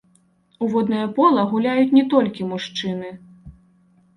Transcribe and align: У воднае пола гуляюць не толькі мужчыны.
У 0.63 0.69
воднае 0.75 1.03
пола 1.17 1.43
гуляюць 1.51 1.93
не 1.99 2.03
толькі 2.15 2.49
мужчыны. 2.55 3.09